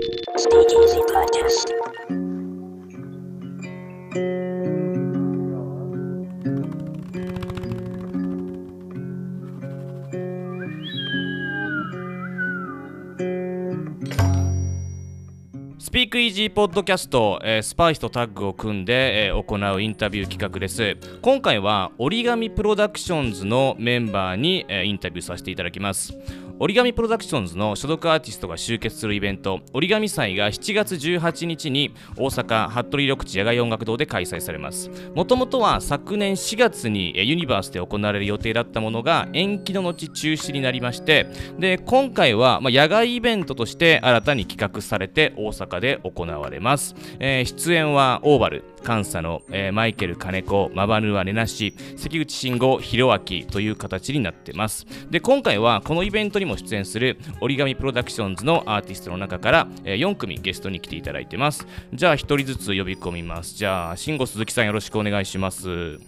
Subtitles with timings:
[0.00, 1.68] Stay Easy Podcast.
[15.78, 26.16] スピークイージーポッドキャスト、えースパイスとタッグを組んで、えー行うインタビュー企画です今回は折り紙プロダクションズのメンバーに、えーインタビューさせていただきます
[26.62, 34.90] 折り紙プロダクションズの所属アーティストが集結するイベント折り紙祭が7月18日に大阪服部緑地野外音楽堂で開催されます。
[35.14, 48.64] もともとは昨年4月にユニバースで行われる予定だったものが延期の後中止になりましてで今回は、野外イベントとして新たに企画されて大阪で行われます、えー出演はオーバル。
[48.80, 65.98] 監査の、えーマイケル金子マバヌアネナシ関口慎吾弘明という形になってますで今回はこのイベントにも出演する折り紙プロダクションズのアーティストの中から、えー4組ゲストに来ていただいてますじゃあ1人ずつ呼び込みますじゃあ慎吾鈴木さんよろしくお願いしますよ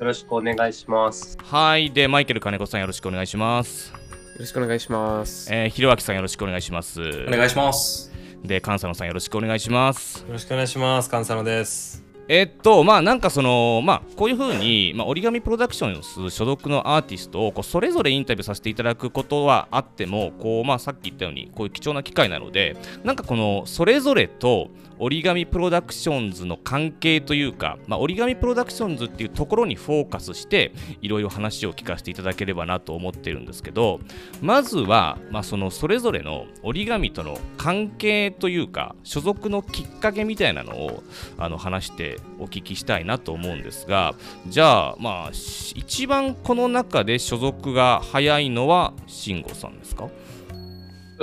[0.00, 1.38] ろしくお願いします。
[1.40, 3.92] はいでマイケル金子さんよろしくお願いします
[4.34, 5.48] よろしくお願いします。
[5.52, 7.00] えー、ひろあきさんよろしくお願いします。
[7.00, 8.12] お願いします。
[8.42, 10.24] で、関佐野さんよろしくお願いします。
[10.26, 11.08] よろしくお願いします。
[11.08, 12.03] カンサノです。
[12.28, 34.00] えっと、まあなんかその、まあこういうふうに、まあ、折り紙プロダクションズ所属のアーティストをこうそれぞれインタビューさせていただくことはあっても、こう、まあさっき言ったように、こういう貴重な機会なので、なんかこのそれぞれと折り紙プロダクションズの関係というか、まあ、折り紙プロダクションズっていうところにフォーカスして、いろいろ話を聞かせていただければなと思ってるんですけど、
[34.40, 41.02] まずは、まあ、そのそれぞれの折り紙との関係というか所属のきっかけみたいなのを
[41.38, 44.14] あの話してお聞きしたいなと思うんですが
[44.46, 50.08] じゃあまあ一番この中で所属が早いのは慎吾さんですか？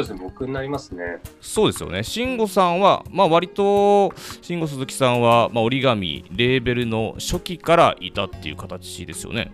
[0.03, 1.19] そうですね、僕になりますね。
[1.39, 2.03] そうですよね。
[2.03, 9.52] 慎吾さんは、まあ、割と慎吾鈴木さんは、まあ、折り紙レーベルの初期からいたっていう形ですよね。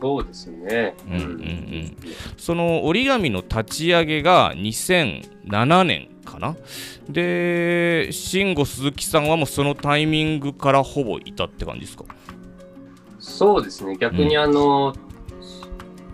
[0.00, 0.94] そうですね。
[1.08, 1.96] うんうんうん。
[2.36, 6.56] その折り紙の立ち上げが2007年かな？
[7.08, 12.04] で慎吾鈴木さんはもうそのタイミングからほぼいたって感じですか？
[13.18, 14.94] そうですね、逆にあの、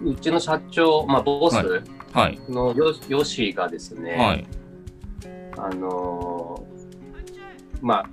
[0.05, 1.67] うちの社長、まあ、ボスはい
[2.49, 4.47] のヨ,、ヨシがですね、はい。
[5.57, 6.71] あのー
[7.83, 8.11] まあ、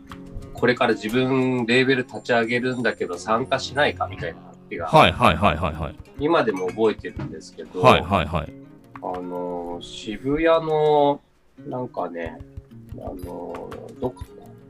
[0.54, 5.96] これから自分レーベル立ち上げるんだけど参加しないかみたいな話が、はいはいはいはいはい。
[6.20, 8.54] 今でも覚えてるんですけど、はいはいはい。
[8.96, 11.22] あのー渋谷の
[11.68, 12.38] なんかね、
[12.96, 14.26] あのーどっか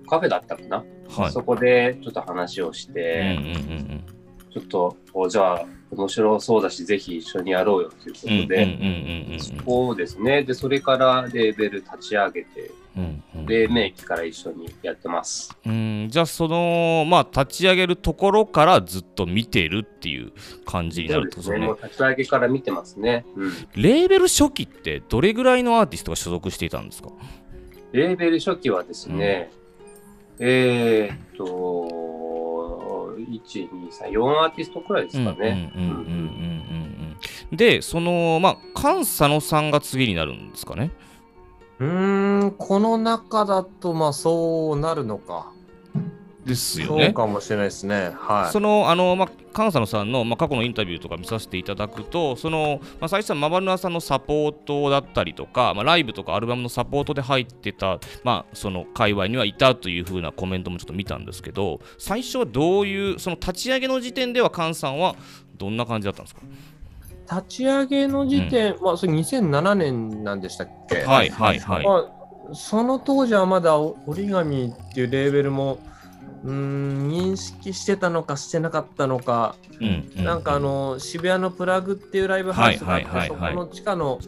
[0.10, 1.32] カフェだったかな、はい。
[1.32, 4.04] そこでちょっと話をしうんうんて、うん。
[4.52, 10.44] ちょっとおじゃあ面白そうだしぜひ一緒にやろうよということうんうんうんで、うんそうですね。
[10.44, 12.72] でそれからレーベル立ち上げて。
[12.98, 13.46] うんうん。
[13.46, 15.56] 黎明期から一緒にやってます。
[15.64, 16.08] うん。
[16.09, 20.31] じゃあそのまあ立ち上げるところからずっと見てるっていう
[20.66, 21.56] 感じになそうるとですね。
[21.58, 21.68] ですね。
[21.68, 27.09] もう立ち上げから見てますね、うん、レーベル初期ってどれぐらいのアーティストが所属していたんですか？
[27.92, 29.52] レーベル初期はですね、
[30.40, 32.27] えーっと
[33.28, 36.08] 123,4アーティストくらいですかね、うんうんうんうんうん
[37.52, 40.92] うんでそのまあ菅佐野さんが次になるんですかね？
[41.80, 45.52] うーん、この中だと、まあ、そうなるのか。
[46.47, 47.12] ですよそうね。
[47.13, 48.16] かもしれないですね。
[48.16, 48.52] はい。
[48.52, 65.16] そのあの、まあ、菅佐野さんの、まあ、過去のインタビューとか見させていただくとその、まあ、最初はマバヌアさんのサポートだったりとか、まあ、ライブとかアルバムのサポートで入ってた、まあ、その界隈にはいたというふうなコメントもちょっと見たんですけど最初はどういうその立ち上げの時点では菅さんは
[65.57, 66.41] どんな感じだったんですか？
[67.30, 71.02] 立ち上げの時点、まあ、それ2007年なんでしたっけ？
[71.02, 71.86] はいはいはい。
[71.86, 72.09] ま
[72.52, 75.80] あ、その当時はまだ折り紙っていうレーベルも
[76.47, 84.19] うーん認識してたのかしてなかったのか、うんうなんかあの渋谷のプラグっていうライブハウスがあって、そこの地下の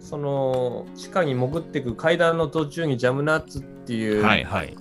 [0.00, 4.76] その地下に潜っていく階段の途中にジャムナッツっていう、はいはい。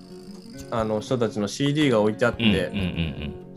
[0.72, 3.48] あの人たちの CD が置いてあって、うんうんうん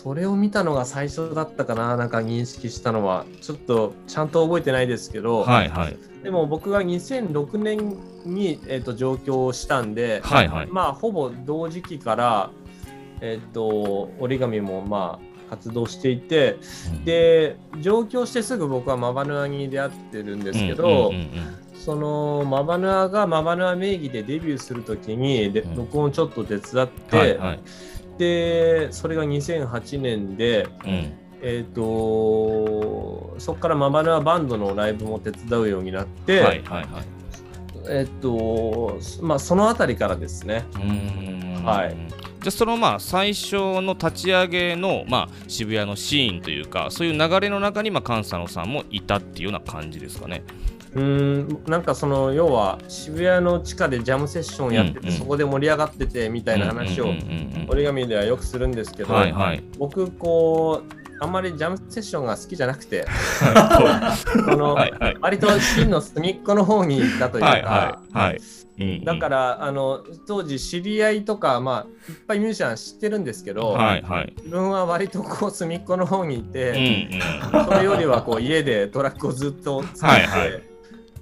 [0.00, 5.42] それを見たのが最初だったかななんか認識したのはちょっとちゃんと覚えてないですけうど、ん。
[5.44, 5.96] はいはい。
[6.22, 10.68] でも僕が2006年に、えー、と上京したんで、はいはい。
[10.68, 12.50] まあほぼ同時期から、
[13.20, 16.58] えっと折り紙もまあ活動していて
[17.04, 21.12] で上京してすぐ僕はマバヌアに出会ってるんですけど、
[21.74, 27.60] そのマバヌアがマバヌア名義でデビューするときにでうん録音ちょっと手伝って、はいはい。
[28.18, 31.12] でそれが2008年で、うん
[31.42, 37.04] えー、とそこからマバヌアバンドのライブも手伝うようになって、はいはいはい。
[37.88, 40.64] えっと、まあ、そのあたりからですね。
[40.76, 41.96] うんはい
[42.42, 50.42] じゃあそのまあ最初の立ち上げのまあ渋谷のシーンというかそういう流れの中にまあ菅佐野さんもいたっていうような感じですかね。
[50.94, 57.12] うんなんかその要は渋谷の地下でジャムセッションやってて、うんうんそこで盛り上がっててみたいな話を
[57.68, 59.62] 折り紙ではよくするんですけど、はいはい。
[59.78, 63.06] 僕こうあんまりジャムセッションが好きじゃなくて
[64.24, 68.40] その、はいはい割と真の隅っこの方にいたというか、はいはいはい。
[68.80, 74.32] うんだからあの当時知り合いとか、まあ、いっぱいミュージシャン知ってるんですけど、はいはい。
[74.38, 77.10] 自分は割とこう隅っこの方にいうんて、
[77.52, 77.64] うん。
[77.66, 80.62] それよりはこう家でトラックをずっと作って、はいはい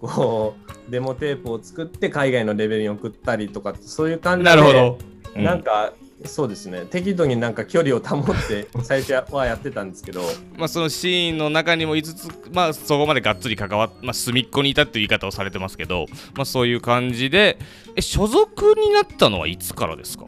[0.00, 0.54] こ
[0.86, 4.98] うデモテープを作って海外のレベルに送ったりとかそういう感じでなるほど。
[5.36, 5.92] うなんか
[6.24, 6.84] そうですね。
[6.84, 10.22] 適度になんか距離を保って最初はやってたんですけど。
[10.58, 17.58] まあそのシーンの中にもいつつまあそこまでがっつり関わっまあ隅っこにいたっていう言い方をされてますけどまあそういう感じで
[17.94, 20.24] え所属になったのはいつからですか？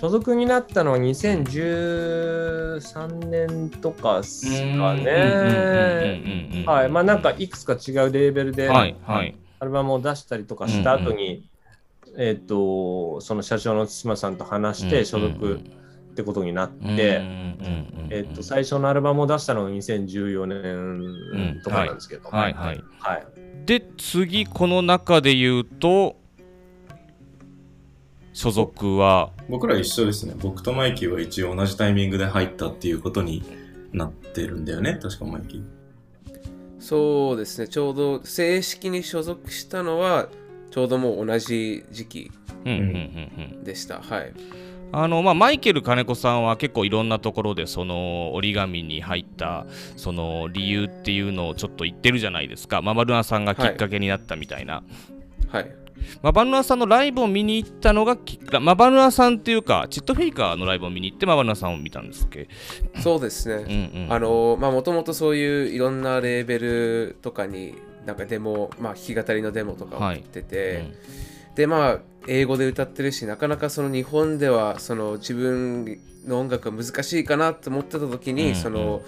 [0.00, 4.44] 所属になったのは2013年とかです
[4.76, 6.64] かね。
[6.66, 11.48] はい、まあなんかいくつか違うレーベルではいはいアルバムを出したりとかした後に、
[12.16, 15.60] えっ、とその社長の対馬さんと話して所属
[16.12, 17.20] ってことになって、
[18.10, 23.26] えっ、と最初のアルバムを出したのが2014年とかなんですけど、はいはいはい。
[23.66, 26.16] で次この中で言うと
[28.32, 29.30] 所属は？
[29.48, 30.34] 僕ら一緒ですね。
[30.38, 33.42] 僕とマイキーは一応同じタイミングで入ったっていうことに
[33.92, 34.98] なってるんだよね。
[35.00, 35.76] 確かマイキー。
[36.78, 40.28] そうですね、ちょうど正式に所属したのは、
[40.76, 42.30] ちょうどもう同じ時期
[43.64, 44.02] でした。
[44.02, 44.34] はい。
[44.92, 49.64] あのまあ、マイケル金子さんは結構いろんなところでその折り紙に入った
[49.96, 54.84] その理由っていうのをちょっと言ってるじゃないですかママルナさんがきっかけになったみたいな、
[55.48, 55.74] はい。
[56.20, 62.48] マバルナさんのライブを見に行ったのがきっかマバルナさんっていうかチットフェイカーのライブを見に行ってマバルナさんを見たんですっけ、
[63.02, 63.90] そうですうんね。
[63.94, 70.92] うん、あの、まあ、もともとそういういろんなレーベルとかに、なんかデモ、まあ、弾き語りのデモとかを送ってて、
[71.56, 71.98] で、まあ、
[72.28, 79.02] 英語で歌ってるし、なかなかその日本では、その自分の音楽が難しいかなって思ってた時に、うんその、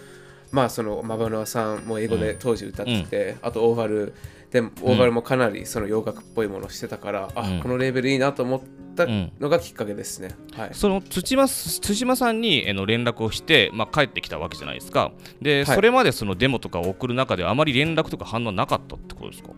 [0.51, 4.15] まあそのマバノアさんも英語で当時歌ってて、あとオーバル
[4.51, 7.61] でもオーバルもかなりその洋楽っぽいものをしてたから、あうん。
[7.61, 8.61] このレーベルいいなと思っ
[8.97, 9.33] たうん。
[9.39, 10.31] のがきっかけですね。
[10.57, 10.71] はい。
[10.73, 15.13] その土間土間さんにえの連絡をして、まあ、帰ってきたわけじゃないですか。
[15.43, 15.75] で、はい。
[15.77, 19.51] それまでそのデモとかを送る中であまり連絡とか反応なかったってことですか、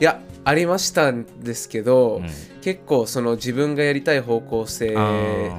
[0.00, 2.30] いやありましたんですけど、うん。
[2.62, 4.90] 結構その自分がやりたい方向性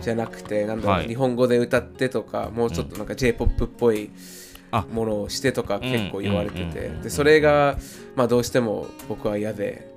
[0.01, 1.07] じゃなくてなんだろう、はい。
[1.07, 7.78] 日本語で歌ってとかもうちょっとなんか J−POP っぽいあものをしてとか結構言われてて、でそれが
[8.16, 9.88] まあどうしても僕は嫌で、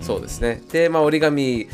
[0.00, 0.62] そうですね。
[0.70, 1.68] でまあ折り紙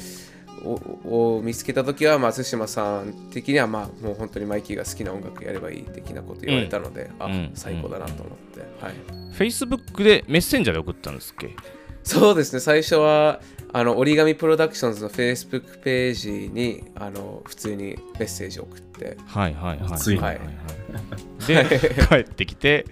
[0.65, 8.95] をを見つけた時は松島さん的にはまあもう本当にマイキーが好きな音楽やればいい的なこと言われたので、あ、うん最高だなと思って、はい。
[9.33, 11.57] Facebook でメッセンジャーで送ったんですっけ？
[12.05, 13.41] そうですね、最初は
[13.73, 19.93] あの折り紙プロダクションズの Facebook ページにあの普通にメッセージを送って、はいはいはい。
[19.93, 20.41] 熱いはい。
[21.47, 22.87] で 帰ってきて。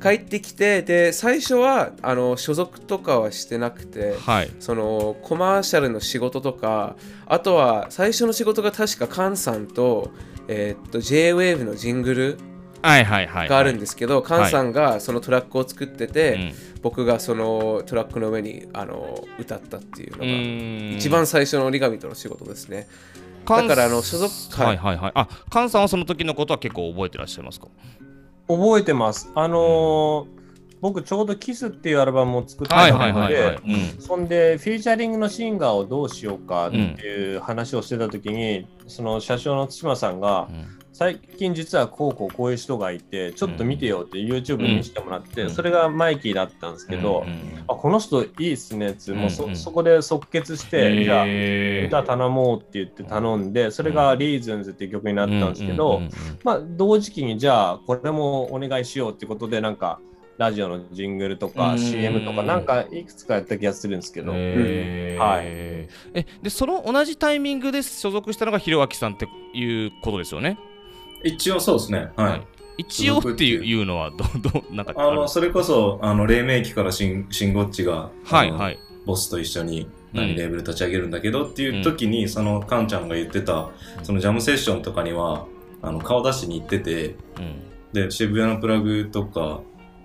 [0.00, 4.50] 帰ってきて、で最初はあの所属とかはしてなくて、はい。
[4.60, 6.96] そのコマーシャルの仕事とか、
[7.26, 10.12] あとは最初の仕事が確かカンさんと,、
[10.46, 16.52] えーっと JWAVE のジングルはいはいはいがあるんですけど、カンさんがそのトラックを作ってて、うん。
[16.80, 22.86] 僕がそのトラックの上にあの歌ったっていうのうが、一番最初の折り紙との仕事ですね。
[23.44, 24.76] だからあの所属はい。
[24.76, 27.66] はいはいあカンさんはその時のことは結構覚えてらっしゃいますか？
[28.46, 29.30] 覚えてます。
[29.34, 30.38] あのー
[30.80, 34.00] 僕ちょうどキスっていうアルバムを作ったのはいはいはいで、うん。
[34.00, 45.50] そんでフィーチャリングのシンガーをどうしようかっていう話をしてた時に、その社長の対馬さんが、うん最近実はこうこうこういう人がいてちょっと見てよって YouTube に見せてもらって、うん。
[45.50, 49.50] それがマイキーだったんですけど、うんうんあこの人いいっすねっつもうそ,、うん。
[49.50, 51.24] うんそこで即決して、じゃあ
[51.86, 56.02] 歌頼もうって言って頼んでそれが「リーズンズっていう曲になったんですけど、
[56.42, 60.00] まあ同時期にじゃあこれもお願いしようってことでなんか
[60.36, 61.78] ラジオのジングルとかうん。
[61.78, 65.24] CM とかなんかいくつかやった気がするんですけど、へー。
[65.24, 65.42] はい。
[65.44, 65.88] え
[66.42, 70.58] でその同じタイミングで所属したのがひろあきさんっていうことですよね？
[71.24, 72.10] 一応そうですね。
[72.16, 72.46] はい。
[72.78, 78.78] 一応っていうのはど どなんかあの、それこそ、あの、黎明期からシンシンゴッチが、はいはい。
[79.04, 80.20] ボスと一緒にうん。
[80.20, 83.70] 何レーベル立ち上げるんだけどっていう時に、そのカンちゃんが言ってた、
[84.02, 85.46] そのジャムセッションとかには、
[85.82, 87.68] あの、顔出しに行ってて、うん。
[87.92, 89.60] で、渋谷のプラグとか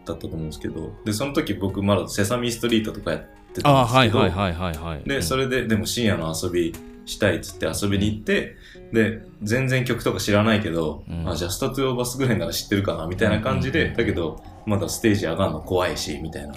[0.06, 5.04] だったと思うんですけど、で、その時僕まだセサミストリートとかやってたあんですけど、はいはいはいはいはい。
[5.08, 6.74] で、それで、でも深夜の遊び
[7.06, 8.56] したいっつって遊びに行って、
[8.92, 11.30] で、全然曲とか知らないけど、うん。
[11.30, 16.54] あ、ジャストトゥーバスぐらいなら知ってるかな、みたいな感じで、うんだけど、まだステージ上がるの怖いし、みたいな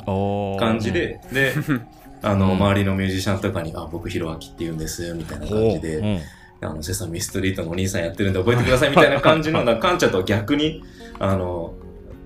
[0.58, 1.52] 感じで、で、
[2.22, 2.52] あの、うん。
[2.56, 6.20] 周りのミュージシャンとかに、あ、僕、ヒロアキって言うんです、みたいな感じで、うん
[6.62, 10.82] あの、セサミストリートのお兄さんやってるんで覚えてください、みたいな感じの、なんかカンチャと逆に、
[11.18, 11.74] あの、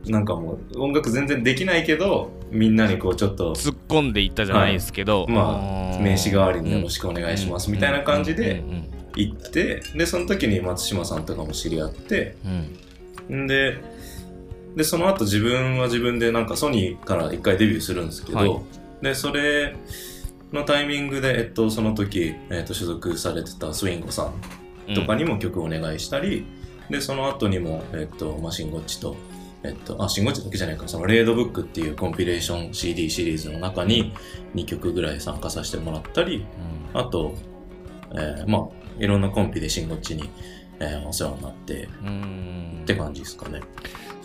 [0.06, 8.70] なんかもう、音楽全然できないけど、みんなにこう、ちょっと、突っ込んでいったじゃないですけど、まあ、名刺代わりによろしくお願いします、みたいな感じでうん。
[8.70, 8.84] うん。
[9.16, 12.36] 行って、で、その時に松島さんとかも知り合って、
[13.28, 13.44] うん。
[13.44, 13.78] んで、
[14.76, 18.60] で、その後自分は自分でなんかソニーから一回デビューするんですけど、はい。
[19.02, 19.76] で、それ
[20.52, 24.32] のタイミングで、えっと、その時、えっと、所属されてたスウィンゴさ
[24.88, 26.44] んとかにも曲をお願いしたり、
[26.88, 29.16] で、その後にも、えっと、まあ、シンゴッチと、
[29.62, 34.12] えっと、あ、シンゴッチだけじゃないか、そのレードブックっていうコンピレーション CD シリーズの中に
[34.54, 36.46] 2曲ぐらい参加させてもらったり、
[36.94, 37.34] あと、
[38.12, 40.28] えーまあ、いろんなコンピでシンゴッチに、
[40.80, 43.60] えーお世話になってうんうんって感じですかね。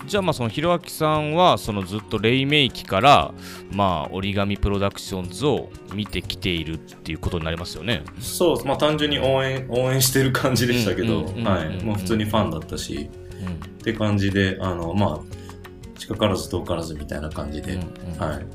[0.08, 3.34] じゃあまあそのひろあきさんはそのずっと黎明期から
[3.72, 8.04] まあ折り紙プロダクションズを見てきているっていうことになりますよね。
[8.20, 11.68] そう、まあ単純に応援、応援してる感じでしたけど、うんうんうんはい。
[11.68, 13.10] うんもう普通にファンだったし、
[13.42, 18.46] うんって感じで、あの、まあ、近からず遠からずみたいな感じで、うんうんはい。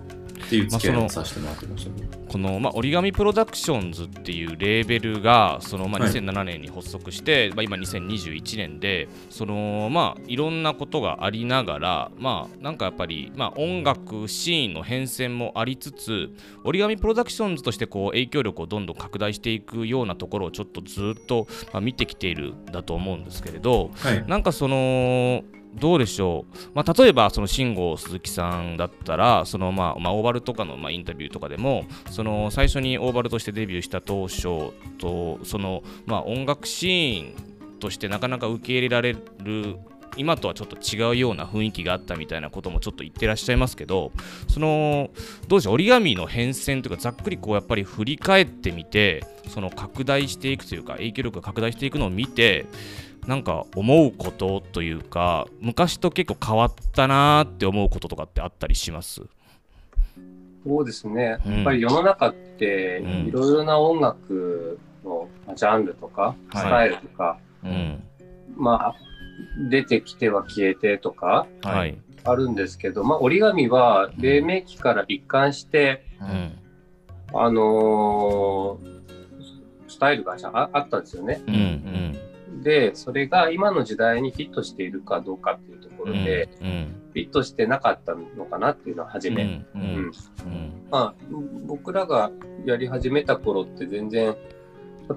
[0.50, 2.08] っていう付き合いをさせてもらってましたね。
[2.28, 16.30] この、まあ、折り紙プロダクションズっていうレーベルがその、まあ、はい2007年に発足して、まあ、今2021年でその、まあ、いろんなことがありながら、まあ、なんかやっぱり、まあ、音楽シーンの変遷もありつつ
[16.64, 24.24] 折り紙プロダクションズとしてこう影響力をどんどん拡大していくようなところをちょっとずっと、まあ、見てきているんだと思うんですけれどはい。
[24.26, 39.76] なんかそのどうでしょう、まあ、例えばその慎吾鈴木さんだったらその、まあまあ、オーバルとかの、まあ、インタビューとかでもその最初にオーバルとしてデビューした当初とその、まあ、音楽シーンとしてなかなか受け入れられる
[40.16, 44.10] 今とはちょっと違うような雰囲気があったみたいなこともちょっと言ってらっしゃいますけど
[44.48, 45.10] その
[45.46, 45.74] どうでしょう？
[45.74, 52.66] 折り紙の変遷というかざっくりこうやっぱり振り返ってみてその拡大していくというか影響力が拡大していくのを見て
[53.30, 59.22] なんか思うことというか昔と結構変わったなーって思うこととかってあったりします？
[60.66, 61.38] そうですね。
[61.46, 61.54] うん。
[61.54, 63.10] やっぱり世の中ってうん。
[63.28, 66.64] いろいろな音楽のまあジャンルとか、スはい。
[66.70, 68.02] タイルとか、うん。
[68.56, 68.94] まあ、
[69.70, 71.96] 出てきては消えてとかはい。
[72.24, 76.58] あるんですけど、まあ、折り紙は黎明期から一貫して、うん。
[77.32, 79.00] あのー
[79.86, 81.40] スタイルがああったんですよね。
[81.46, 82.16] うんうん
[82.62, 89.44] で、それが今の時代にフィットしているかどうかっていうところで、うんフィットしてなかったのかなっていうのは初うんうめ。
[89.44, 89.66] ん。
[89.74, 89.80] うん。
[89.82, 90.10] うん。
[90.90, 91.14] まあ、
[91.66, 92.30] 僕らが
[92.64, 94.36] やり始めた頃って全然、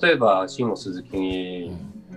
[0.01, 1.71] 例えば、慎吾鈴木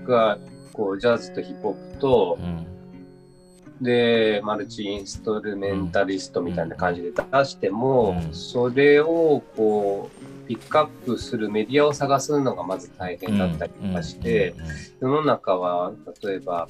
[0.07, 0.39] が、
[0.73, 3.85] こう、ジャズとヒップホップとう、ん。
[3.85, 8.33] で、マルチインストルメンタリストみたいな感じで出しても、うん。
[8.33, 14.55] それを、こう、ピックアップするメディアを探すのがまず大変だったりとかして、
[15.01, 16.69] 世の中は、例えば、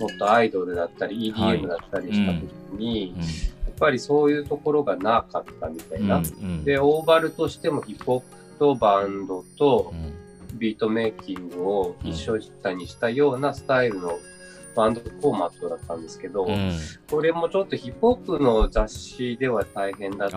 [0.00, 1.60] もっとアイドルだったり、はい。
[1.60, 2.42] EDM だったりした時
[2.72, 3.22] に、うん。
[3.22, 3.26] や
[3.70, 6.18] っぱりそういうところがなかったみたいな。
[6.18, 8.26] うんで、オーバルとしてもヒップホップ
[8.58, 10.24] とバンドとうん。
[10.58, 14.18] ビートメイキングを一緒にしたようなスタイルの
[14.76, 16.72] バンドフォーマットだったんですけど、うん。
[17.10, 20.36] これもちょっとヒップホップの雑誌では大変だった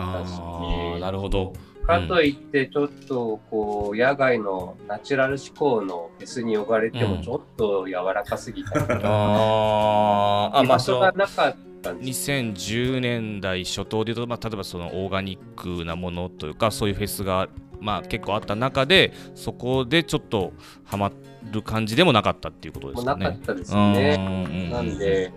[1.00, 1.52] なるほど
[1.88, 17.48] かといってちょっとこう野外のナチュラル思考のフェスに呼ばれてうんもちょっと柔らかすぎたりとか、あーあまあ場所がなかったんです2010年代初頭でいうと、まあ、例えばそのオーガニックなものというかそういうフェスが、
[17.80, 20.52] まあ、結構あった中でそこでちょっと
[20.84, 21.10] ハマ
[21.50, 23.24] る感じでもなかったっていうことですかね。
[23.24, 24.16] なかったですね。
[24.18, 25.32] うんなんで、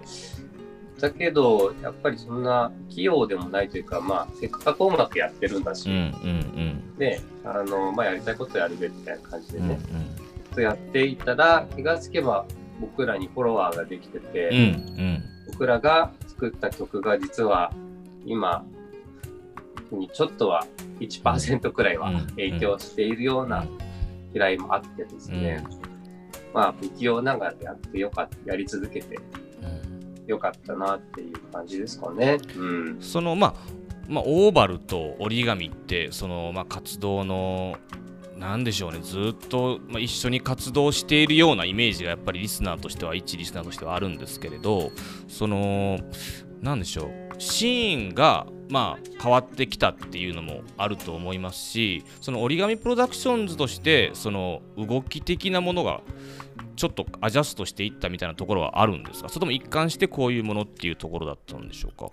[1.01, 9.69] だけど、やっぱりそんな器用でもないというか、まあ、せっかく音楽やってるんだし、うんうんね、あの、まあ、やりたいことやるべみたいな感じでうんうん。
[9.69, 9.79] ね、
[10.53, 12.45] とやっていたら、気がつけば
[12.79, 14.59] 僕らにフォロワーができてて、うんう
[15.01, 15.23] ん。
[15.51, 17.73] 僕らが作った曲が実は
[18.25, 18.65] 今
[19.91, 20.65] にちょっとは
[20.99, 23.65] 1%くらいはうん影響しているような
[24.33, 25.63] 嫌いもあってですね、
[26.53, 29.19] まあ不器用ながらやってよかった、やり続けて
[30.23, 32.37] うんよかったなっていう感じですかね。
[32.55, 32.97] うん。
[33.01, 33.53] そのまあ
[34.07, 37.77] まあ、オーバルと折り紙ってその、まあ、活動の
[38.37, 44.91] なんでしょうねずっと、まあ、一緒に活動しているようなイメージがやっぱりリスナーとしては一リスナーとしてはあるんですけれど
[45.29, 45.99] その
[46.59, 56.01] なんでしょうシーンがまあ変わってきたっていうのもあると思いますしその折り紙プロダクションズとしてその動き的なものが
[56.81, 59.29] ちょっとアジャストしていったみたいなところはあるんですか？
[59.29, 62.09] それとも一貫してこういうものっていうところだったんでしょうか？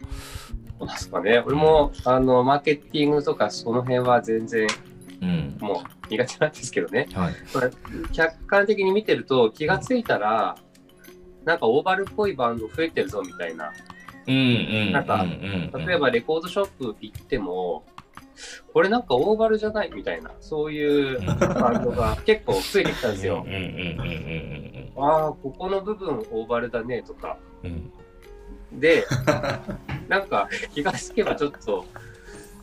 [0.79, 1.43] そうですかね。
[1.47, 4.69] 俺も、あの、マーケティングとかその辺は全然、
[5.23, 7.09] うん、もう苦手なんですけどね。
[7.15, 7.35] はい、
[8.13, 10.59] 客観的に見てると気がついたら、
[11.47, 13.73] なんかオーバルっぽいバンド増えてるぞみたいな。
[14.27, 14.39] うんう
[14.91, 15.25] ん、なんか、
[15.79, 17.87] 例えばレコードショップ行っても、
[18.73, 23.45] これなんかオーバルじゃないみたいな、そういうバンドが結構増えてきたんですよ。
[24.97, 27.39] ああ、ここの部分オーバルだねとか。
[27.63, 27.93] うん
[28.73, 29.07] で、
[30.09, 31.87] なんか気がつけばちょっと、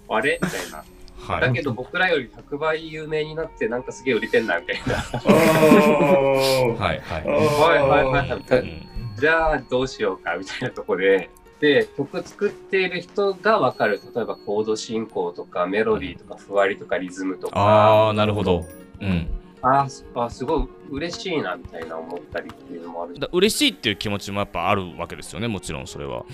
[0.08, 0.84] あれみたいな。
[1.18, 4.94] はい、だけど僕らより100倍有名になってなんかすげえ売れてんなみたいな。
[4.96, 7.26] はいはい。
[7.26, 8.88] はいはいはい。
[9.18, 11.32] じゃあどうしようかみたいなとこで。
[11.60, 14.02] で、曲作っている人がわかる。
[14.14, 17.60] 例えばコード進行とかメロディーとかふわりとかリズムとか。
[17.60, 18.66] ああ、なるほど。
[19.02, 19.28] うん。
[19.62, 23.18] ああ、すごい嬉しいなみたいな思ったりっていうのもある。
[23.18, 26.26] だ嬉しいっていう気持ちもやっぱあるわけですよね、もちろんそれは。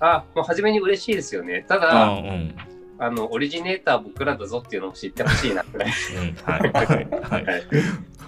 [0.00, 1.64] あもう初めに嬉しいですよね。
[1.68, 2.54] ただ、あうん、
[3.00, 5.90] あのオリジネーター僕らだぞっていうのを知ってほしいなくらい。
[5.90, 6.72] はい。
[6.72, 7.44] はい。
[7.44, 7.64] はい。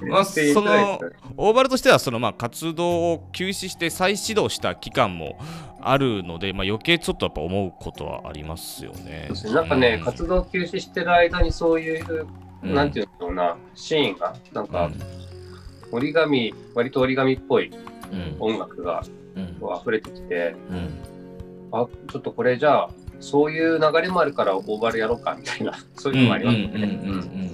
[0.08, 1.00] まあ、その
[1.36, 5.38] オーバルとしてはそのまあ活動を休止して再始動した期間も
[5.80, 9.28] あるので、まあ、余計ちょっとやっぱ思うことはありますよね。
[9.52, 12.26] なんかね、うん、活動休止してる間にそういう
[12.62, 14.90] なんていうのな、シーンが、なんか、
[15.90, 17.72] 折り紙、割と折り紙っぽい
[18.38, 19.02] 音楽が、
[19.60, 20.54] こう溢れてきて、
[21.72, 22.90] あ、ちょっとこれじゃあ、
[23.22, 27.52] そういう流れもあるからオーバルやろうかみたいな、 そういうのもありますね。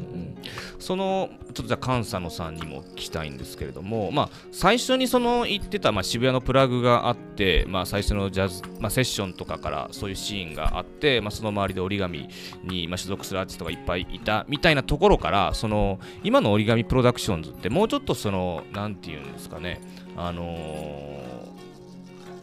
[0.79, 12.29] そのちょっとじゃあ菅佐野さんにも聞きたいんですけれども、まあ、最初にその言ってた、まあ、渋谷のプラグがあって、まあ、最初のジャズ、まあ、セッションとかからそういうシーンがあって、まあ、その周りで折り紙
[12.63, 19.81] に、まあ、所属するアーティストがいっぱいいたみたいなところからその今の折り紙プロダクションズってもうちょっとその何て言うんですかね
[20.17, 21.28] あのー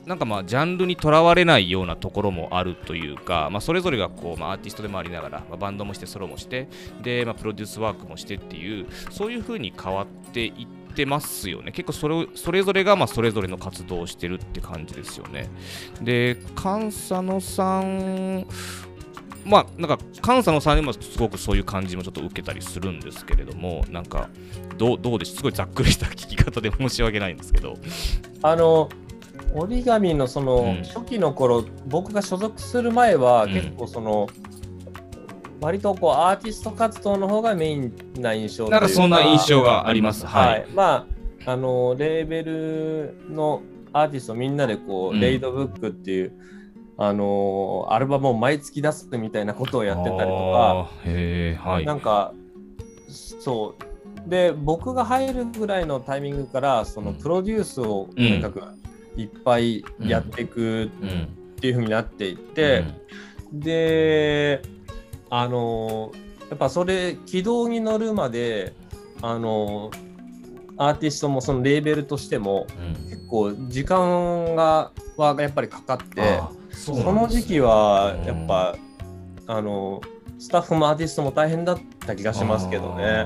[0.05, 6.67] なんかまあジャンルにとらわれないようなところもあるというか、まあ、それぞれがこう、まあ、アーティストでもありながら、まあ、バンドもしてソロもして
[7.01, 11.71] で、まあ、プロデュースワークもしてっていうそういう風に変わっていってますよね。
[11.71, 15.49] 結構それそれぞれがまあそれぞれの活動をしてるって感じですよね。
[16.01, 18.47] で菅佐野さん
[19.43, 24.29] まあなんか菅佐野さんにもすごくそういう感じもちょっと受けたりするんですけれどもなんか
[24.77, 27.77] どうどうですすごいざっくりした聞き方で申し訳ないんですけど。
[28.41, 28.89] あの
[29.55, 40.25] 折り紙のその初期の頃、うん、僕が所属する前は結構その、うん、割とこうアーティスト活動の方がメインな印象なんかそんな印象があります。
[40.25, 40.49] はい。
[40.49, 41.07] はい、ま
[41.45, 43.61] ああのレーベルの
[43.93, 46.33] アーティストみんなでこう、うん、レイドブックっていう
[46.97, 50.89] あのアルバムを毎月出すみたいなことをやってたりとか、
[51.69, 52.33] はい、なんか
[53.09, 54.29] そう。
[54.29, 58.63] で僕が入るぐらいのタイミングからそのプロデュースをとにかく
[59.17, 60.89] いっぱいやっていくっ
[61.59, 62.85] ていうふうになっていって、
[63.51, 64.61] で
[65.29, 66.11] あの
[66.49, 68.73] やっぱそれ軌道に乗るまで
[69.21, 69.91] あの
[70.77, 72.67] アーティストもそのレーベルとしても、
[73.09, 78.75] 結構時間がはやっぱりかかってその時期はやっぱ、
[79.47, 80.01] あの
[80.37, 83.25] スタッフもアーティストも大変だった気がしますけどね。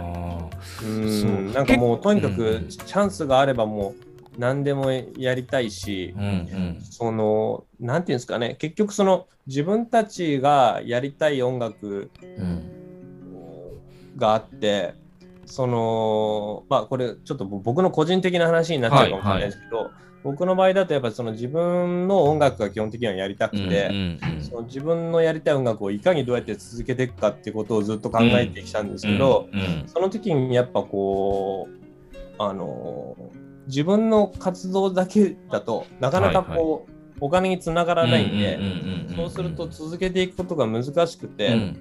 [0.84, 1.54] うん。
[1.54, 4.09] なんかもうとにかくチャンスがあればもう
[4.40, 12.10] 何でもやりたいし、うんうん、その何て言うんですかね結局その自分たちがやりたい音楽
[14.16, 14.94] があって、
[15.46, 23.92] そのまあこれちょっと僕の個人的な話になっちゃうかもしれないですけど、はいはい、僕の場合だとやっぱりその自分の音楽が基本的にはやりたくて、
[24.40, 29.50] その自分のやりたい音楽をいかにどうやって続けていくかっていうことをずっと考えてきたんですけど、
[29.88, 33.18] その時にやっぱこうあの
[33.70, 36.92] 自分の活動だけだとなかなかこう、はい。
[36.92, 38.60] はいお金につながらないんで、
[39.16, 41.74] そうすると続けていくことが難しくて、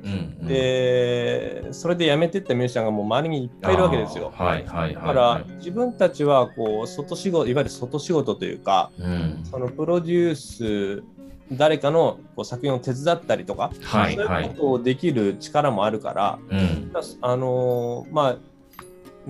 [0.42, 4.32] で、それで辞めてったミュージシャンがもう周りにいっぱいいるわけですよ。
[4.34, 11.04] はいはいだから自分たちはこう外仕事、いわゆる外仕事というか、うん、そのプロデュース、
[11.52, 14.16] 誰かのこう作品を手伝ったりとか、はい。
[14.16, 18.36] そういうことをできる力もあるから、うん、あのー、まあ、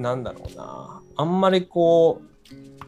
[0.00, 2.28] なんだろうな、あんまりこう、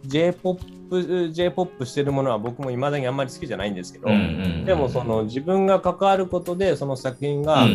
[0.06, 4.24] J-POP、J-POP してるものは僕もいまだにあんまり好きじゃないんですけど、うんうんう
[4.62, 7.66] ん、でもその自分が関わることでその作品が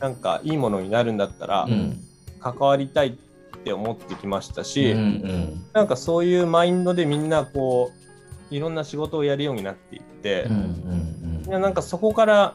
[0.00, 1.68] なんかいいものになるんだったら、
[2.40, 3.12] 関わりたいっ
[3.64, 7.92] て思ってきましたし、うんうん、なんかそういうマインドでみんなこ
[8.50, 12.54] ういろんな仕事をやるようになっていって、うんうんうん、いやなんかそこから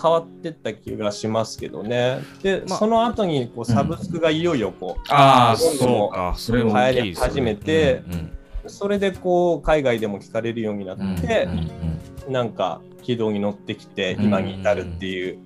[0.00, 2.20] 変わってった気がしますけどね。
[2.42, 6.34] で、まあその後にこうサブスクがいよいよこう、ああ、どんどんそうか。
[6.36, 8.30] それも流行り始めてうんうん
[8.66, 11.70] それでこう海外でも聞かれるようになって、うんうん
[12.28, 15.38] なんか軌道に乗ってきてうん今に至るっていう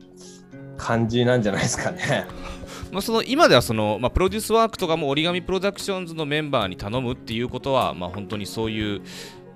[0.77, 2.27] 感じなんじゃないですかね。
[2.91, 9.03] まあ、その今ではその、まあ、プロデュースワークとかも折り紙プロダクションズのメンバーに頼むっていうことは、まあ、本当にそういう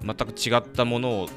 [0.02, 1.28] 全く違ったものを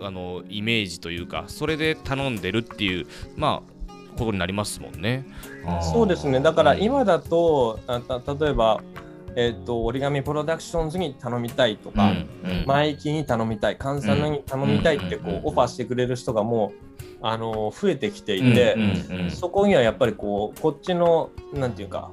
[0.00, 3.06] あのイメージというかそれで頼んでるっていう
[3.36, 3.76] まあ
[4.16, 5.26] ことになりますもんね。
[5.80, 6.40] そうですね。
[6.40, 8.80] だから今だと、あた例えば、
[9.36, 12.28] えっ、と、折り紙プロダクションズに頼みたいとか、うん。
[12.50, 12.64] うん。
[12.66, 15.36] マイキーに頼みたい、関西のに頼みたいってこうん。
[15.36, 16.86] うオファーしてくれる人がもう、
[17.22, 18.82] あの増えてきていて、うん。
[18.82, 19.24] うん。
[19.24, 19.30] うん。
[19.30, 22.10] そこにはやっぱりこう、こっちの、なんていうか、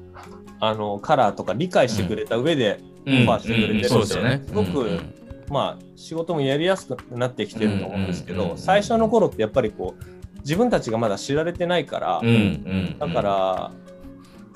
[0.60, 4.42] あのカラーとか理解してくれた上でオファーしてくれてるので、そうですよね。
[4.46, 4.86] すごく、うん。
[4.88, 10.04] うんまあ、仕事もやりやすくなってきてると思うんですけど、最初の頃ってやっぱりこう、
[10.40, 12.22] 自分たちがまだ知られてないから、
[12.98, 13.70] だから、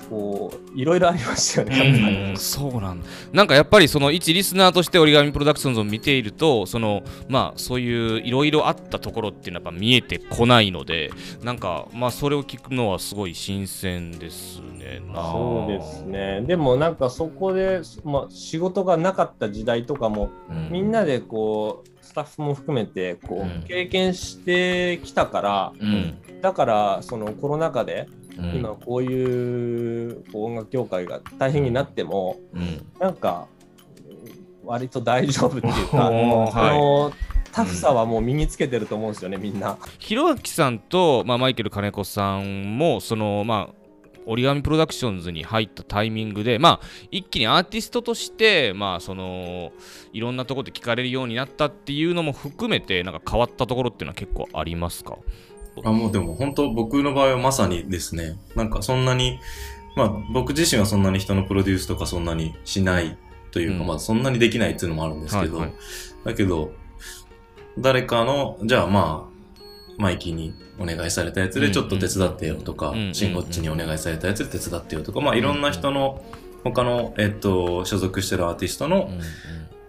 [0.09, 2.31] こう、いろいろありましたよね。
[2.31, 2.37] うん。
[2.37, 3.07] そうなんだ。
[3.31, 11.11] なんかやっぱりその一リスナーとして折り紙プロダクションズを見ているとそのまあそういういろいろあったところっていうのはやっぱ見えてこないので
[11.43, 15.01] なんかまあそれを聞くのはすごい新鮮ですね。
[15.13, 16.41] なそうですね。
[16.41, 20.69] でもなんかそこで、まあ、仕事がなかった時代とかも、うん。
[20.71, 23.63] みんなでこう、スタッフも含めてこう、うん。
[23.67, 26.17] 経験してきたから、うん。
[26.41, 28.07] だからそのコロナ禍で
[28.39, 28.55] うん。
[28.55, 32.85] 今こういう音楽業界が大変になっても、うん。
[32.99, 33.47] なんか
[34.63, 37.13] 割と大丈夫っていうか、 おーその
[37.51, 39.77] タフさはもう身につけてると思うんですよね、みんな。
[39.97, 43.79] ひろあきさんと、まあ、マイケル金子さんもそのまあ
[44.27, 49.71] 折り紙プロダクションズに入ったタイミングで、まあ、一気にアーティストとして、まあ、その
[50.13, 55.17] いろんなところで聞かれるようになったっていうのも含めてなんか変わったところっていうのは結構ありますか？
[55.83, 59.39] あもうでも本当僕の場合はまさにですね、なんかそんなに、
[59.95, 63.17] まあ僕自身はそんなに人のプロデュースとかそんなにしない
[63.51, 63.87] というか、うん。
[63.87, 65.75] まあそんなにできないっていうのもあるんですけど、はいはい。
[66.25, 66.71] だけど、
[67.77, 69.29] 誰かの、じゃあまあ、
[69.97, 76.23] マイキーにお願いされたやつでちょっと手伝ってよとかシンゴッチにお願いされたやつで手伝ってよとか、まあいろんな人の、
[76.63, 79.09] 他の、えっと、所属してるアーティストの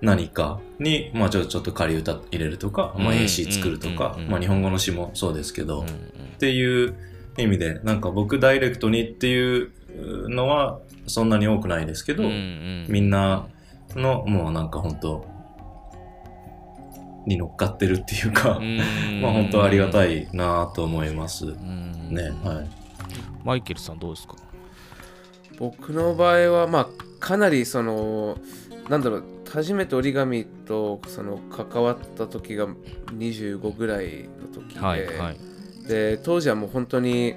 [0.00, 5.88] 何かに、まあちょちょっと仮歌入れるとか、まあうん AC 作るとかうん、まあ日本語の詩もそうですけど、うんっ
[6.40, 6.94] ていう
[7.36, 9.70] 意味で、なんか僕ダイレクトにっていう
[10.30, 13.46] のはそんなに多くないですけど、みんな
[13.94, 15.26] のもうなんか本当
[17.26, 18.58] に乗っかってるっていうか、
[19.20, 21.44] まあ本当ありがたい、いなと思います。
[21.44, 21.52] ね。
[22.10, 22.68] ねはい。
[23.44, 24.36] マイケルさんどうですか？
[25.58, 28.38] 僕の場合はまあかなりその
[28.88, 32.68] なんだろう初めて折り紙とその関わった時が
[33.16, 35.36] 25ぐらいの時で,、はいはい。
[35.88, 37.34] で当時はもう本当に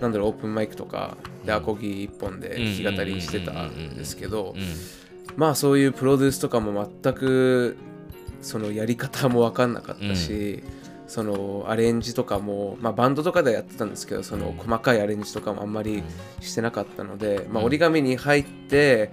[0.00, 2.50] なんだろうオープンマイクとかでアコギ一本で
[2.82, 4.62] 弾き語りしてたんですけどうん
[5.36, 7.76] まあそういうプロデュースとかも全く
[8.40, 10.62] そのやり方も分かんなかったし、
[11.06, 16.02] そのアレンジとかも、まあ、バンドとかではやってたんですけどその細かいアレンジとかもあんまり
[16.40, 19.12] してなかったので、まあ、うん折り紙に入って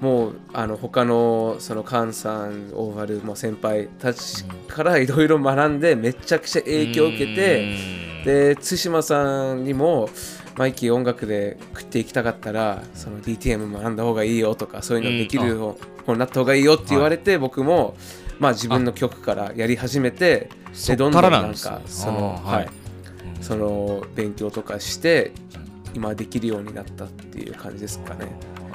[0.00, 7.76] もうあの他のそのカンさんオーバルも先輩たちからいろいろ学んでめちゃくちゃ影響を受けて、
[8.24, 10.08] で対馬さんにも
[10.56, 17.94] マイキー音楽で食っていきたかったらその DTM 学んだ方がいいよとかそういうのできるようになった方がいいよって言われて、僕も
[18.38, 20.48] まあ自分の曲からやり始めて
[20.86, 22.68] でどんどんなんかそのはい。
[23.40, 25.32] その勉強とかして
[25.94, 28.26] 今できるようになったっていう感じですかね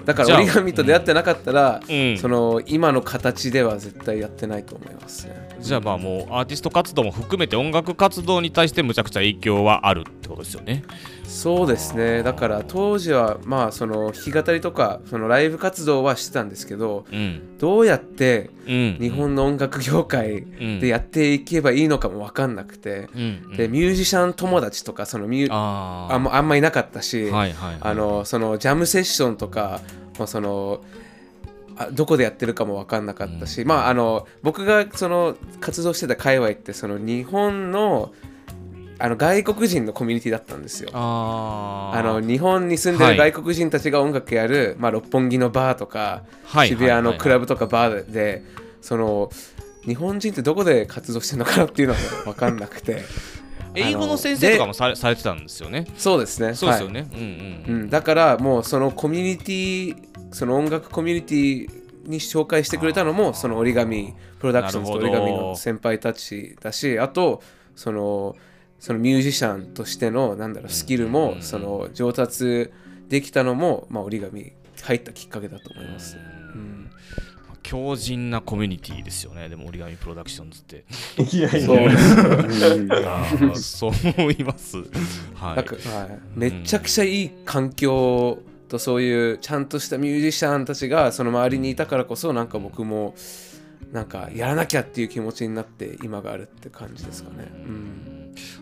[0.05, 10.83] だから折り紙と出会ってなかったら、うんその今の形では絶対やってないと思いますねじゃあまあもうアーティスト活動も含めて音楽活動に対してむちゃくちゃ影響はあるってことですよね。
[11.27, 17.57] そうですねだから当時はまあその弾き語りとかそのライブ活動はしてたんですけどうん。
[17.57, 18.97] どうやってうん。
[18.99, 20.45] 日本の音楽業界
[20.79, 23.51] でやっていけばいいのかも分かんなくて、うん。
[23.57, 27.77] でミュージシャン友達とかそのミュあーあんまあんまいなかったし、はいはいはい。
[27.81, 29.81] あのそのジャムセッションとか
[30.17, 30.81] もその
[31.77, 38.13] あどこでやってるかも分かんなかったし、まああの僕がその活動してた界隈ってその日本の
[38.97, 40.89] あの外国人のコミュニティだったんですよ。
[40.93, 47.45] あの日本に住んでる外国人たちが音楽やる、まあ、六本木のバーとか、はい渋谷のクラブ。
[47.45, 48.43] ブとかバーで、
[48.81, 49.29] その
[49.85, 53.03] 日本人ってどこで活動してるのかなっていうのが分かんなくて
[53.75, 55.85] 英語の先生とかもされされてたんですよね。
[55.97, 57.07] そうですねそうですよはいね。
[57.13, 57.81] うんうん。
[57.81, 59.95] うん、だからもうそのコミュニティ
[60.31, 67.41] その音楽コミュニティに紹介してくれたのもその折り紙プロダクションズと折り紙の先輩たちだしあと
[67.75, 68.35] その
[68.85, 72.69] そのミュージシャンとしてのなんだろうスキルもその上達
[73.09, 76.17] できたのも、まあ、折り紙入ったきっかけだと思います。
[76.17, 76.91] うん。
[77.63, 80.85] 強靭なコミュニティですよね、でも折り紙プロダクションズって。
[81.35, 81.67] いやいや。
[83.55, 84.77] そう思います。
[84.77, 84.83] は
[85.53, 88.37] い、はい、めちゃくちゃいい環境
[88.69, 93.15] とそういうちゃんとしたミュージシャンたちがその周りにいたからこそなんか僕も
[93.91, 97.51] なんかやらなきゃっていう気持ちになって今があるって感じですかね。
[97.51, 98.04] うん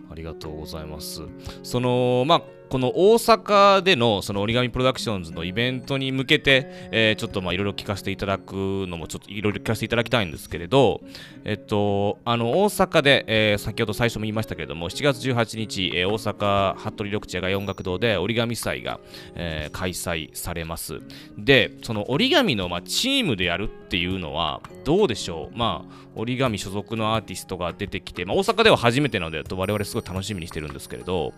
[0.10, 1.22] ありがとうございます。
[1.64, 11.02] そのまあこの大阪でのその折り紙プロダクションズのイベントに向けて、えー、ちょっとまあいろいろ聞かせていただくのもちょっといろいろ聞かせていただきたいんですけれど、
[11.46, 19.00] えっと、あの大阪で、えー、先ほど最初も言いましたけれども、7月18日、えー、大阪服部緑地野外音楽堂で折り紙祭が、
[19.36, 21.00] えー、開催されます。
[21.38, 25.56] で、その折り紙の、まあ、チームでやるっていうのはどうでしょう？
[25.56, 31.34] まあ折り紙所属のアーティストが出てきて、まあ、大阪では初めてなので我々すごい楽しみにしてるんですけれど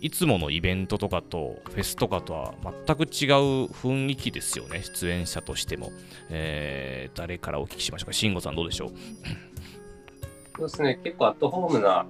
[0.00, 2.54] いつものイベントとかとフェスとかとは
[2.86, 4.82] 全く違う雰囲気ですよね。
[4.82, 5.90] 出演者としても、
[6.28, 8.12] えー、誰からお聞きしましょうか？
[8.12, 8.90] 慎吾さんどうでしょう？
[10.56, 11.00] そうですね。
[11.02, 12.06] 結構アットホームな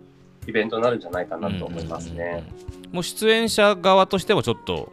[0.46, 2.44] イベントになるんじゃないかなと思いますね、
[2.92, 4.92] もう出演者側としてもちょっと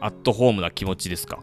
[0.00, 1.42] アットホームな気持ちですか？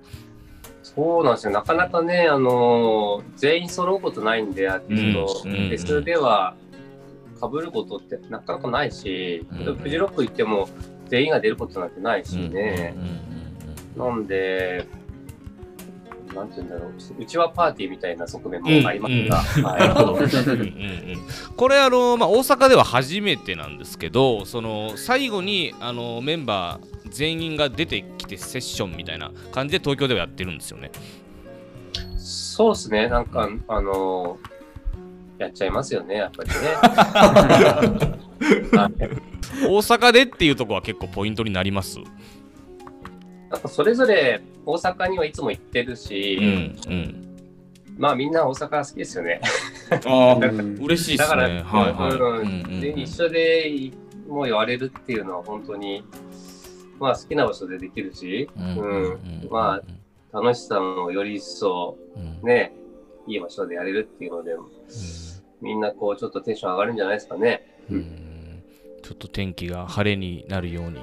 [0.84, 1.54] そうなんですよ。
[1.54, 6.56] なかなかね、あのー、全員揃うことないんで、アーティスト、フェスでは
[7.44, 10.70] かぶることってなかなかないし、うん、フジロック行っても
[11.10, 12.96] 全員が出ることなんてないしね。
[13.98, 14.88] なんで、
[16.34, 19.76] なんて言うんだろう、うちはパーティーみたいな側面もありますが、
[21.58, 30.92] これあの、まあ、大阪では初めてなんですけど、その最後にあのメンバー全員が出てきてセッションみたいな感じで東京ではやってるんですよね。
[32.18, 34.38] そうですね、なんか、あの
[35.38, 36.56] やっちゃいますよね、やっぱりね。
[39.68, 42.00] 大阪でっていうとこは結構ポイントになります？
[43.50, 46.38] なんかそれぞれ大阪にはいつも行ってるし、
[46.88, 47.38] うんうん、
[47.98, 49.42] まあみんな大阪好きですよね。
[50.06, 51.28] ああ、嬉しいですね。
[51.28, 52.42] だから、はいはい。
[52.42, 53.92] うんで一緒で
[54.28, 56.04] もう言われるっていうのは本当に
[57.00, 59.20] まあ好きな場所でできるし、うん、
[59.52, 59.82] ま
[60.32, 61.98] あ楽しさもより一層
[62.42, 62.74] ね、
[63.28, 64.52] いい場所でやれるっていうので、
[65.62, 67.66] みんなこうちょっとテンション上がるんじゃないですかね。
[69.02, 70.98] ちょっと天気が晴れになるように、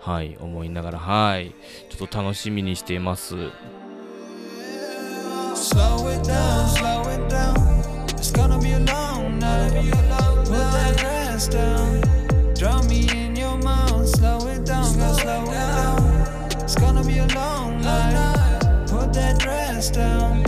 [0.00, 1.52] はい、思いながら、はい、
[1.88, 3.34] ちょっと楽しみにしています。
[5.54, 7.54] Slow it down, slow it down.
[8.16, 9.72] It's gonna be alone night.
[10.44, 12.00] Put that glass down.
[12.54, 14.06] Draw me in your mouth.
[14.06, 15.98] Slow it down, slow it down.
[16.62, 18.60] It's gonna be a long night.
[18.88, 20.39] Put that dress down.